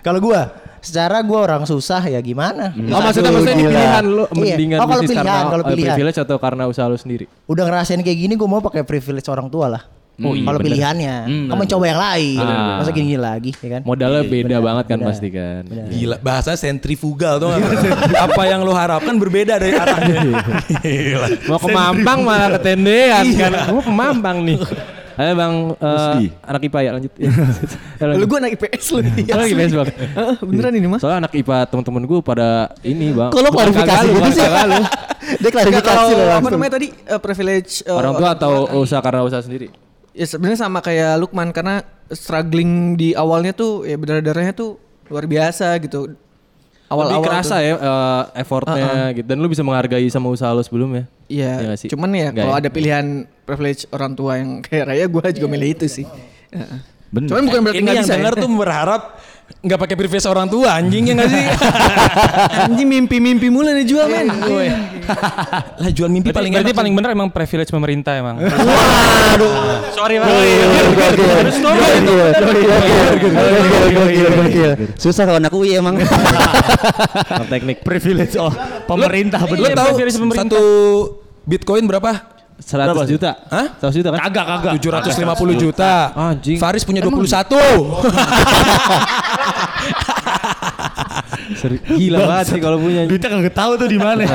[0.00, 0.40] Kalau gua,
[0.78, 2.70] secara gua orang susah ya gimana?
[2.70, 4.54] Oh maksudnya maksudnya ini pilihan lu Iya.
[4.54, 5.86] mendingan Oh, kalau pilihan, karena kalau eh, pilihan.
[5.98, 7.24] privilege atau karena usaha lu sendiri?
[7.44, 9.82] Udah ngerasain kayak gini gua mau pakai privilege orang tua lah.
[10.18, 10.68] Oh, iya, kalau bener.
[10.72, 11.70] pilihannya, Hmm, kamu bener.
[11.70, 12.38] coba yang lain.
[12.40, 12.76] Ah.
[12.80, 13.80] Masa gini lagi, ya kan?
[13.84, 15.08] Modalnya beda benar, banget kan benar.
[15.12, 15.62] pasti kan.
[15.86, 17.52] Gila, bahasa sentrifugal tuh
[18.16, 20.40] Apa yang lu harapkan berbeda dari arahnya.
[20.80, 21.26] Gila.
[21.46, 23.52] Mau ke Mampang malah ketendean kan.
[23.68, 24.56] Mau ke Mampang nih.
[25.16, 27.12] Ayo Bang eh, anak IPA ya lanjut.
[27.16, 27.28] Ya.
[28.12, 29.00] Lu gue anak IPS lu.
[29.00, 29.88] Oh, lagi beres, Bang.
[29.88, 31.00] Heeh, beneran ini mas.
[31.00, 32.48] Soalnya anak IPA teman-teman gue pada
[32.80, 33.32] ini bang.
[33.32, 34.44] Lo Bukan klarifikasi gitu sih?
[35.40, 39.24] Dia klarifikasi kalau loh apa namanya tadi eh, privilege eh, Orang tua atau usaha karena
[39.24, 39.72] usaha sendiri?
[40.16, 44.80] Ya sebenarnya sama kayak Lukman karena struggling di awalnya tuh ya berdarah-darahnya tuh
[45.12, 46.16] luar biasa gitu.
[46.86, 47.66] Awal-awal Lebih kerasa tuh.
[47.66, 49.26] ya eh, effortnya gitu.
[49.28, 51.04] Dan lu bisa menghargai sama usaha lu sebelumnya.
[51.28, 51.68] Iya.
[51.68, 51.88] Iya sih?
[51.92, 52.60] cuman ya kalau ya?
[52.64, 53.06] ada pilihan
[53.44, 56.06] privilege orang tua yang kayak raya gue juga milih itu sih.
[56.54, 56.95] Heeh.
[57.06, 57.28] Bener.
[57.30, 58.14] Cuman bukan berarti Ini nggak yang bisa.
[58.18, 58.40] denger ya.
[58.42, 59.02] tuh berharap
[59.46, 61.44] nggak pakai privilege orang tua anjing ya nggak sih?
[62.66, 64.26] Anjing mimpi-mimpi mulu nih jual men.
[65.78, 68.42] lah jual mimpi Berarti, paling berarti paling bener emang privilege pemerintah emang.
[69.94, 70.66] Sorry gokil,
[73.94, 74.70] gokil, gokil.
[74.98, 75.94] Susah kalau anak UI emang.
[77.46, 77.86] teknik.
[77.86, 78.50] privilege oh
[78.84, 79.78] pemerintah Lu bener.
[79.78, 79.90] tahu
[80.34, 80.62] satu
[81.46, 82.35] bitcoin berapa?
[82.56, 83.30] 100 juta.
[83.52, 83.66] Hah?
[83.78, 84.20] 100 juta kan?
[84.26, 84.72] Kagak kagak.
[84.80, 85.92] 750 juta.
[86.16, 86.56] Anjing.
[86.56, 87.52] Faris punya 21.
[91.56, 93.04] Seri- Gila banget sih kalau punya.
[93.04, 94.24] Duitnya kagak tahu tuh di mana.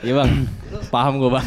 [0.00, 0.48] Iya bang.
[0.88, 1.44] Paham gue bang.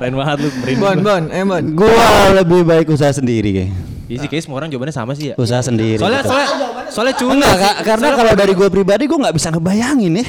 [0.00, 0.48] Keren banget lu.
[0.80, 1.20] Bon, gua.
[1.20, 1.64] bon, eh bon.
[1.76, 3.70] Gua lebih baik usaha sendiri kayak.
[4.08, 5.34] Iya sih kayaknya semua orang jawabannya sama sih ya.
[5.36, 6.00] Usaha sendiri.
[6.00, 6.30] Soalnya gitu.
[6.32, 6.48] soalnya
[6.88, 10.26] soalnya cuma Enggak, karena kalau dari gue pribadi gue nggak bisa ngebayangin ya.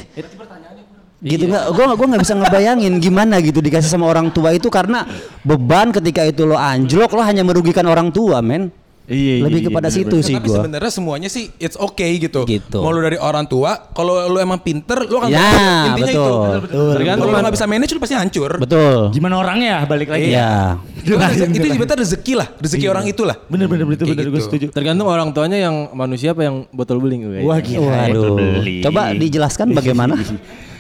[1.18, 5.02] Gitu nggak, gue gue nggak bisa ngebayangin gimana gitu dikasih sama orang tua itu karena
[5.42, 8.70] beban ketika itu lo anjlok lo hanya merugikan orang tua men.
[9.08, 10.12] Iya, iya, Lebih iya, kepada bener-bener.
[10.12, 10.58] situ sih Tapi gue.
[10.60, 12.44] sebenarnya semuanya sih it's okay gitu.
[12.44, 12.76] Gitu.
[12.76, 15.48] Mau lu dari orang tua, kalau lu emang pinter, lu akan Ya,
[15.88, 16.52] intinya betul.
[16.60, 16.82] itu.
[16.92, 18.52] Tergantung Kalau lu nggak bisa manage, lu pasti hancur.
[18.60, 19.00] Betul.
[19.10, 20.76] Gimana orangnya balik lagi Iya.
[21.00, 23.36] Itu rezeki- itu sebenarnya rezeki lah, rezeki orang itulah.
[23.48, 24.44] Bener bener bener bener gue gitu.
[24.44, 24.66] setuju.
[24.70, 27.40] Tergantung orang tuanya yang manusia apa yang botol beling gue.
[27.42, 28.12] Wah gila.
[28.12, 28.60] Waduh.
[28.84, 30.20] Coba dijelaskan bagaimana?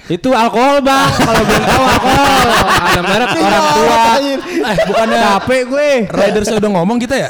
[0.07, 2.47] Itu alkohol bang, kalau belum tahu alkohol.
[2.79, 4.03] Ada merek orang tua.
[4.47, 5.89] Eh, bukannya Capek gue.
[6.07, 7.29] rider saya udah ngomong kita ya?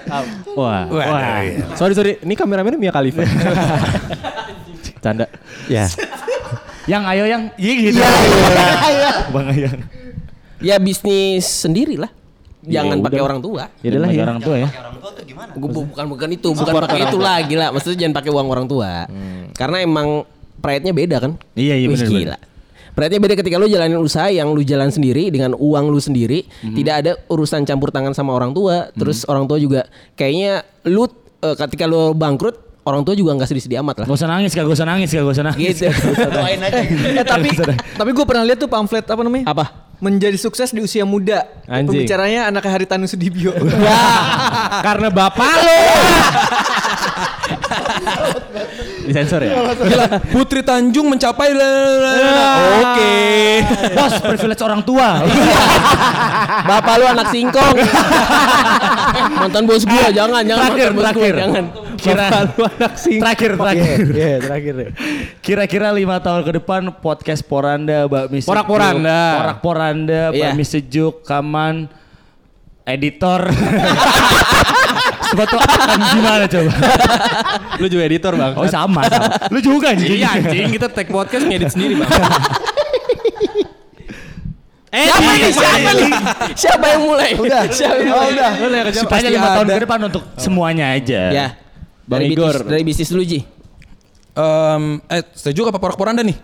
[0.53, 1.41] Wah, Wah,
[1.73, 3.25] Sorry sorry, ini kameramennya Mia Khalifa.
[5.03, 5.25] Canda.
[5.65, 5.89] Ya.
[6.85, 7.99] Yang ayo yang iya gitu.
[9.33, 9.77] Bang Ayang.
[10.57, 12.13] Ya bisnis sendiri lah.
[12.61, 13.73] Jangan pakai orang tua.
[13.81, 14.21] Ya udah lah ya.
[14.21, 14.69] orang tua ya.
[15.57, 17.73] Gua bu- bukan bukan itu, bukan pakai itu lah gila.
[17.73, 19.09] Maksudnya jangan pakai uang orang tua.
[19.57, 21.31] Karena emang pride-nya beda kan?
[21.53, 22.37] Iya, iya, Wih, bener,
[22.97, 26.93] Pride-nya beda ketika lu jalanin usaha yang lu jalan sendiri dengan uang lu sendiri, tidak
[27.05, 28.89] ada urusan campur tangan sama orang tua.
[28.97, 29.85] Terus orang tua juga
[30.17, 31.05] kayaknya lu
[31.45, 32.57] eh, ketika lu bangkrut,
[32.89, 34.05] orang tua juga nggak sedih-sedih amat lah.
[34.09, 35.77] Gak usah nangis, gak usah nangis, gak usah nangis.
[35.77, 35.93] Gitu.
[36.41, 36.81] Doain aja.
[36.81, 39.45] Eh, tapi tapi gue pernah lihat tuh pamflet apa namanya?
[39.45, 39.86] Apa?
[39.97, 41.49] Menjadi sukses di usia muda.
[41.65, 42.05] Anjing.
[42.05, 43.49] Pembicaranya anaknya Haritanu Sudibyo.
[43.87, 45.79] Ya, karena bapak lu.
[49.07, 49.55] Disensor ya?
[50.27, 51.55] Putri Tanjung mencapai
[52.83, 53.15] Oke.
[53.95, 55.23] Bos, privilege orang tua.
[56.67, 57.75] Bapak lu anak singkong.
[59.39, 61.35] Mantan bos gua, jangan, jangan Terakhir, mantan bos gua, terakhir.
[61.39, 61.65] jangan.
[61.97, 62.25] Kira
[63.19, 63.97] terakhir, terakhir.
[64.07, 64.89] Iya, terakhir deh.
[65.41, 69.19] Kira-kira lima tahun ke depan podcast Poranda, Bakmi Sejuk, Porak-poranda.
[69.41, 70.53] Porak-poranda, Iya.
[70.53, 71.89] Bakmi Sejuk, Kaman,
[72.83, 73.49] editor.
[75.27, 76.71] Sebetulnya akan gimana coba?
[77.77, 78.53] Lu juga editor bang.
[78.55, 79.27] Oh sama, sama.
[79.51, 80.07] Lu juga anjing.
[80.15, 82.07] Iya anjing, kita take podcast ngedit sendiri bang.
[84.87, 85.51] Eh, siapa nih?
[85.51, 86.11] Siapa nih?
[86.55, 87.29] Siapa yang mulai?
[87.35, 87.61] Udah.
[87.67, 88.55] Siapa yang Oh, mulai?
[88.55, 88.93] udah.
[88.95, 91.21] Supaya lima tahun ke depan untuk semuanya aja.
[91.27, 91.47] Ya.
[92.07, 92.55] Bang Dari Igor.
[92.55, 93.39] bisnis, dari bisnis dulu Ji.
[94.37, 96.37] Em, eh, setuju apa porak-poranda nih?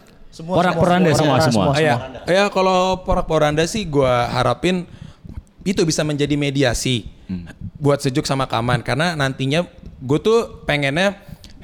[0.44, 1.66] Porak-poranda semua, semua.
[1.72, 1.96] Ah, ya,
[2.26, 4.84] ya kalau porak-poranda sih gua harapin
[5.64, 7.08] itu bisa menjadi mediasi
[7.80, 9.64] buat sejuk sama kaman karena nantinya
[10.04, 11.16] gue tuh pengennya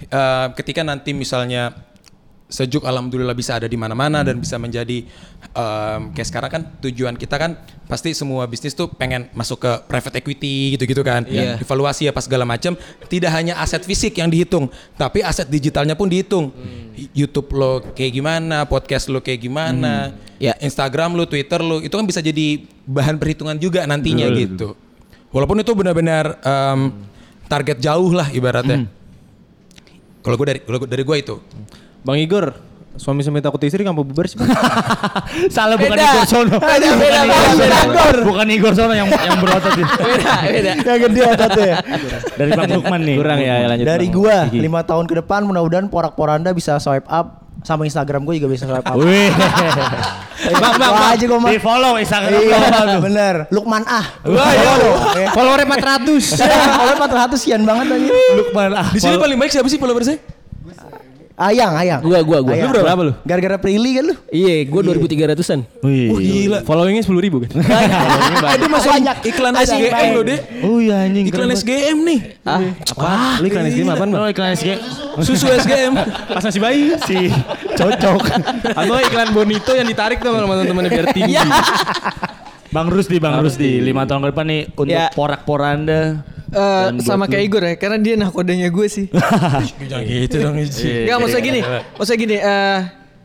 [0.07, 1.75] eh, ketika nanti misalnya
[2.49, 5.05] sejuk alhamdulillah bisa ada di mana-mana dan bisa menjadi
[5.53, 7.53] em, kayak sekarang kan tujuan kita kan
[7.85, 11.23] pasti semua bisnis tuh pengen masuk ke private equity gitu-gitu kan.
[11.23, 11.61] Iya.
[11.61, 12.73] evaluasi apa segala macam
[13.05, 16.49] tidak hanya aset fisik yang dihitung tapi aset digitalnya pun dihitung.
[17.13, 20.55] YouTube lo kayak gimana podcast lo kayak gimana Ya.
[20.57, 24.73] Instagram lo Twitter lo itu kan bisa jadi bahan perhitungan juga nantinya gitu.
[25.29, 26.97] Walaupun itu benar-benar em,
[27.45, 28.89] target jauh lah ibaratnya.
[30.19, 31.35] Kalau gue dari kalau gua- dari gue itu
[31.99, 32.55] Bang Igor,
[32.95, 34.47] suami suami takut istri ngapa bubar sih bang?
[35.55, 36.07] Salah bukan Beda.
[36.15, 36.57] Igor Sono.
[36.63, 38.23] Beda, beda, beda, beda.
[38.23, 39.93] Bukan Igor Sono yang yang berotot itu.
[39.99, 40.71] Beda, beda.
[40.79, 41.75] Yang gede ototnya.
[42.39, 43.15] Dari Bang Lukman nih.
[43.19, 43.85] Kurang ya lanjut.
[43.85, 44.15] Dari Bang.
[44.15, 44.59] gua Gigi.
[44.63, 48.87] lima tahun ke depan mudah-mudahan porak-poranda bisa swipe up sama Instagram gue juga bisa swipe
[48.87, 48.95] up.
[48.95, 49.27] Wih.
[50.63, 51.39] bang, bang, aja gue.
[51.51, 52.99] Di follow Instagram Iya, tuh.
[53.03, 53.35] bener.
[53.51, 54.07] Lukman ah.
[54.23, 55.35] Wah, iya.
[55.35, 56.39] Followernya 400.
[56.47, 58.07] Kalau 400 sekian banget aja.
[58.39, 58.87] Lukman ah.
[58.95, 60.38] di sini paling baik siapa sih followersnya
[61.39, 62.03] Ayang, ayang.
[62.03, 62.51] Gua, gua, gua.
[62.51, 62.67] Ayang.
[62.67, 63.13] Lu berapa lu?
[63.23, 64.15] Gara-gara Prilly kan lu?
[64.27, 65.59] Iya, gua 2300-an.
[65.79, 66.11] Wih.
[66.11, 67.49] gila Followingnya 10 ribu kan?
[68.51, 68.91] Ada masuk
[69.23, 71.25] iklan SGM lo deh Oh iya anjing.
[71.25, 72.59] iklan SGM nih Ah,
[72.91, 73.39] Apa?
[73.39, 74.19] Lu ikan es krim apaan bang?
[74.19, 74.67] Oh iklan SG.
[75.19, 75.95] susu SGM
[76.27, 76.91] Pas nasi bayi.
[77.03, 77.31] Si
[77.73, 78.19] cocok.
[78.69, 81.39] Atau iklan Bonito yang ditarik tuh sama teman-teman biar tinggi.
[82.69, 85.07] Bang Rusdi, Bang Rusdi, lima tahun ke depan nih untuk Ya.
[85.09, 86.21] porak-poranda.
[86.49, 87.31] Eh, buat sama lu.
[87.31, 89.05] kayak Igor ya, karena dia nakodanya gue sih.
[89.89, 91.61] jangan gitu dong Iji Enggak maksudnya gini,
[91.95, 92.79] maksudnya gini, eh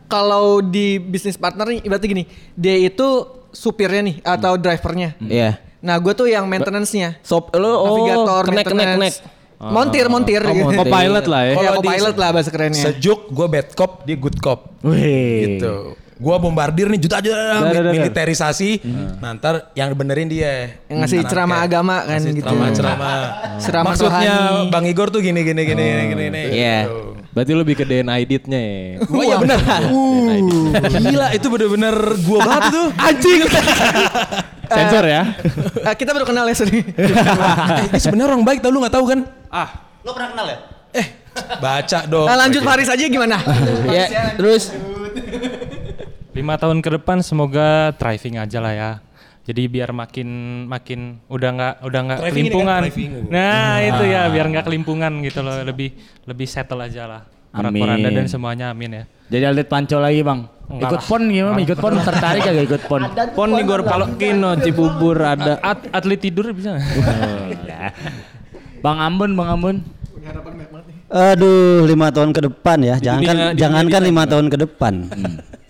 [0.05, 3.07] kalau di bisnis partner nih, ibaratnya gini, dia itu
[3.49, 5.17] supirnya nih atau drivernya.
[5.17, 5.57] Iya.
[5.81, 7.21] Nah, gue tuh yang maintenance-nya.
[7.21, 9.17] Sop lu oh, Navigator, connect connect maintenance.
[9.21, 9.33] connect.
[9.55, 10.41] Montir, montir.
[10.43, 10.65] Oh, gitu.
[10.67, 10.79] montir.
[10.85, 11.53] Co-pilot lah ya.
[11.53, 12.83] Iya, Kalau co-pilot lah bahasa kerennya.
[12.91, 15.57] sejuk gue bad cop dia good cop Wih.
[15.57, 17.59] gitu gue bombardir nih juta juta
[17.91, 18.79] militerisasi
[19.19, 21.31] nah ntar yang benerin dia Yang ngasih Anaknya.
[21.31, 22.47] ceramah agama kan Ngasih gitu.
[22.47, 23.15] ceramah ceramah
[23.59, 24.71] Ceramah maksudnya rohani.
[24.71, 26.79] bang Igor tuh gini gini gini gini gini gini Iya.
[26.85, 26.99] gitu.
[27.35, 29.03] Berarti lu lebih ke DNA editnya ya.
[29.05, 29.59] Oh iya bener
[31.03, 33.39] Gila itu bener-bener gua banget tuh Anjing
[34.71, 35.23] Sensor ya.
[35.83, 36.79] Eh, kita baru kenal ya sorry.
[36.81, 39.19] eh, Ini sebenarnya orang baik tau lu gak tahu kan
[40.01, 40.57] Lo pernah kenal ya?
[40.95, 41.07] Eh
[41.59, 43.35] baca dong Nah, lanjut Faris aja gimana?
[43.85, 44.71] Ya, terus
[46.35, 48.91] Lima tahun ke depan semoga thriving aja lah ya.
[49.45, 50.27] Jadi biar makin
[50.65, 52.81] makin udah nggak udah nggak ini kelimpungan.
[52.81, 55.93] kan, nah itu ya biar nggak kelimpungan gitu loh lebih
[56.25, 57.21] lebih settle aja lah.
[57.53, 58.03] Para Amin.
[58.03, 59.03] dan semuanya amin ya.
[59.31, 60.43] Jadi Aldet Panco lagi bang.
[60.65, 61.07] Enggak Ikut lah.
[61.07, 61.57] pon gimana?
[61.61, 63.01] Ikut pon tertarik kagak ikut pon?
[63.31, 65.61] Pon nih Gor Palokin, no, Cibubur ada.
[65.61, 66.75] At atlet tidur bisa.
[66.75, 67.89] nggak?
[68.81, 69.75] Bang Ambon, Bang Ambon.
[71.05, 72.95] Aduh, lima tahun ke depan ya.
[72.97, 74.93] Jangankan dunia- di jangankan dunia lima tahun ke depan.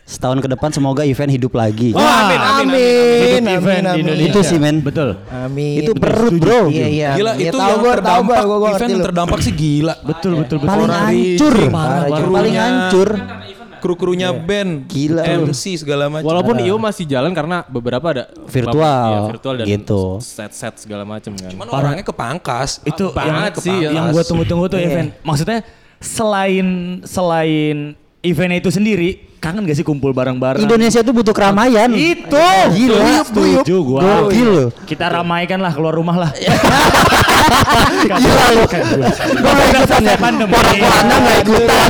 [0.05, 1.89] Setahun ke depan semoga event hidup lagi.
[1.89, 4.29] amin, amin, Amin, Hidup event di Indonesia.
[4.29, 4.77] Itu sih men.
[4.79, 5.17] Betul.
[5.27, 5.81] Amin.
[5.81, 6.69] Itu perut bro.
[6.69, 7.09] Iya iya.
[7.17, 9.95] Gila Iya, itu yang gua, terdampak gua, gua, gua event yang terdampak sih gila.
[10.05, 10.69] Betul, betul, betul.
[10.69, 11.53] Paling hancur.
[11.73, 12.61] parah, Paling krunya.
[12.61, 13.09] hancur.
[13.75, 15.21] Kru-krunya band, Gila.
[15.45, 16.25] MC segala macam.
[16.25, 20.01] Walaupun IO masih jalan karena beberapa ada Virtual, Iya, virtual dan gitu.
[20.17, 21.49] set-set segala macam kan.
[21.49, 22.81] Cuman orangnya kepangkas.
[22.81, 25.13] Itu yang, banget sih, yang gue tunggu-tunggu tuh event.
[25.21, 25.61] Maksudnya
[25.97, 26.65] selain
[27.05, 29.09] selain eventnya itu sendiri,
[29.45, 30.57] kangen gak sih kumpul bareng-bareng?
[30.59, 31.93] Indonesia tuh butuh keramaian.
[31.93, 32.33] Itu
[32.73, 33.21] Gila.
[33.21, 34.01] setuju gua.
[34.25, 34.69] Gokil loh.
[34.83, 36.31] Kita ramaikan lah keluar rumah lah.
[38.05, 38.63] Gila lu.
[39.35, 40.15] Gua nggak ikutan ya.
[40.17, 40.53] pandemi.
[40.81, 41.89] Anda nggak ikutan.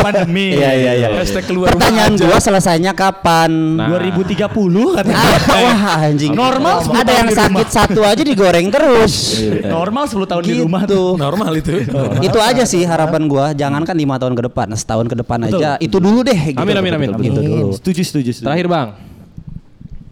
[0.00, 0.46] Pandemi.
[0.54, 1.08] Iya iya iya.
[1.14, 2.24] Hashtag keluar rumah Pertanyaan aja.
[2.26, 3.50] gua selesainya kapan?
[3.80, 4.44] 2030
[4.92, 5.16] katanya.
[5.16, 6.32] Ah, Wah anjing.
[6.32, 9.40] Normal Ada yang sakit satu aja digoreng terus.
[9.62, 10.64] Normal 10 tahun di Gitu.
[10.66, 11.16] rumah tuh.
[11.16, 11.80] Normal itu.
[12.20, 13.52] Itu aja sih harapan gua.
[13.52, 15.78] Jangankan lima tahun ke depan, setahun ke depan aja.
[15.78, 16.52] Itu dulu deh.
[16.52, 16.60] Gitu.
[16.60, 17.24] Amin, amin, amin.
[17.30, 17.66] Gitu dulu.
[17.76, 18.46] Setuju, setuju, setuju.
[18.48, 18.88] Terakhir Bang.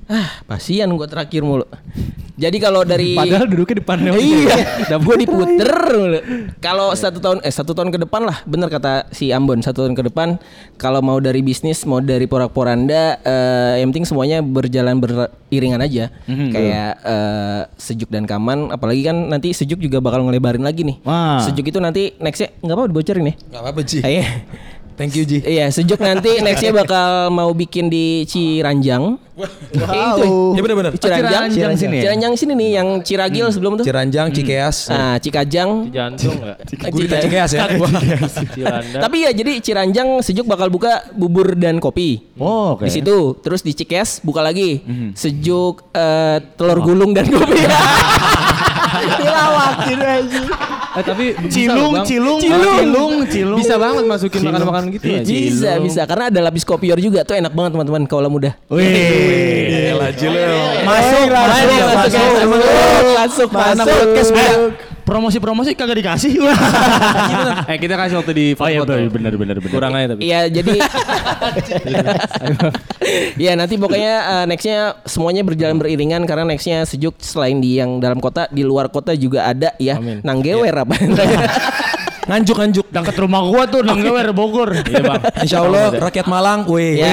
[0.09, 1.69] Ah, pasian gua terakhir mulu.
[2.39, 4.15] Jadi kalau dari Padahal duduknya di panel.
[4.15, 6.19] iya, gue diputer mulu.
[6.63, 9.99] Kalau satu tahun eh satu tahun ke depan lah, bener kata si Ambon satu tahun
[9.99, 10.39] ke depan.
[10.79, 16.15] Kalau mau dari bisnis, mau dari porak-poranda, eh, yang penting semuanya berjalan beriringan aja.
[16.25, 18.71] Kayak eh, sejuk dan kaman.
[18.71, 21.03] Apalagi kan nanti sejuk juga bakal ngelebarin lagi nih.
[21.03, 21.43] Wah.
[21.43, 23.37] Sejuk itu nanti nextnya nggak apa dibocorin nih.
[23.51, 23.99] Gak apa-apa Ji.
[24.99, 25.39] Thank you Ji.
[25.47, 29.15] Iya, sejuk nanti nextnya bakal mau bikin di Ciranjang.
[29.71, 30.59] Itu.
[30.59, 30.93] Ya benar-benar.
[30.99, 32.03] Ciranjang, Ciranjang sini ya?
[32.03, 33.87] Ciranjang sini nih yang Ciragil sebelum tuh.
[33.87, 34.91] Ciranjang, Cikeas.
[34.91, 35.95] Ah, Cikajang.
[35.95, 36.59] Jantung enggak?
[36.91, 37.71] Gurita Cikeas ya.
[38.99, 42.19] Tapi ya jadi Ciranjang sejuk bakal buka bubur dan kopi.
[42.35, 42.83] Oh, oke.
[42.83, 44.83] Di situ, terus di Cikeas buka lagi.
[45.15, 47.63] Sejuk eh, telur gulung dan kopi.
[49.23, 50.43] Dilawak gitu aja.
[50.99, 52.03] Eh tapi bisa Cilung, Bang.
[52.03, 52.75] cilung, Cilung.
[52.75, 53.59] cilung, cilung.
[53.63, 55.31] Bisa banget masukin makanan-makanan gitu Iya, aja.
[55.31, 58.59] Bisa, bisa karena ada lapis kopior juga tuh enak banget teman-teman kalau mudah.
[58.67, 59.95] Wih.
[59.95, 60.35] Masuk,
[60.83, 62.69] Masuk, masuk, masuk,
[63.15, 63.95] masuk, Mana masuk.
[63.95, 64.57] podcast Eh,
[65.09, 66.33] Promosi-promosi kagak dikasih.
[67.73, 69.09] Eh kita kasih waktu di Oh iya foto-foto.
[69.09, 69.73] benar benar benar.
[69.73, 70.21] Kurang aja tapi.
[70.29, 70.77] Iya jadi
[73.41, 78.21] Iya nanti pokoknya eh, nextnya semuanya berjalan beriringan karena nextnya sejuk selain di yang dalam
[78.21, 80.21] kota di luar kota juga ada ya Amin.
[80.21, 80.95] nanggewer apa
[82.29, 82.93] Nganjuk-nganjuk.
[82.93, 84.85] Dekat rumah gua tuh Nanggewer Bogor.
[84.85, 85.23] Iya bang.
[85.41, 87.01] Insya Allah rakyat Malang, weh.
[87.01, 87.09] ya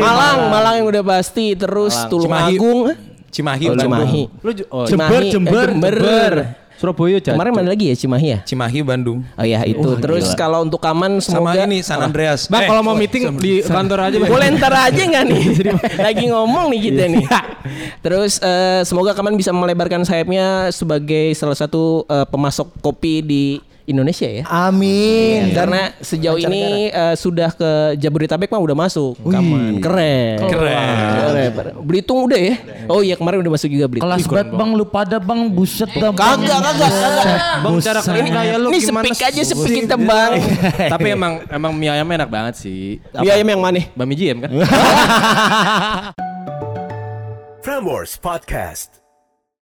[0.00, 2.56] Malang Malang yang udah pasti terus Tulung Cimahi.
[3.28, 3.76] Cimahi, Oh.
[3.76, 6.32] Cimahi Lu oh, Jember, Cimahi, eh, Jember, Jember.
[6.74, 7.38] Surabaya Cak.
[7.38, 9.22] kemarin mana lagi ya Cimahi ya Cimahi, Bandung.
[9.38, 12.50] Oh ya itu terus kalau untuk aman Sama semoga ini San Andreas.
[12.50, 14.30] Bang Eh, kalau mau meeting di kantor aja Bang.
[14.30, 15.42] Boleh ntar aja nggak nih?
[16.02, 17.24] Lagi ngomong nih kita nih.
[18.02, 23.44] Terus eh, semoga Kaman bisa melebarkan sayapnya sebagai salah satu eh, pemasok kopi di
[23.84, 24.42] Indonesia ya.
[24.48, 25.52] Amin.
[25.52, 29.16] Dan Karena sejauh ini eh, sudah ke Jabodetabek mah udah masuk.
[29.20, 30.38] Kaman keren.
[30.48, 31.52] Keren.
[31.84, 32.54] Belitung udah ya?
[32.88, 34.08] Oh iya kemarin udah masuk juga Belitung.
[34.08, 36.10] Kelas banget bang lu pada bang buset dah.
[36.12, 36.40] Bang.
[36.40, 37.26] Kagak, kagak, kagak.
[37.60, 40.32] Bang cara Ini, kerja lu ini sepik aja sepik kita bang.
[40.96, 42.96] Tapi emang emang mie ayamnya enak banget sih.
[43.20, 43.84] Mie ayam yang mana?
[43.92, 44.50] Bami JM kan?
[47.64, 49.03] Frameworks Podcast.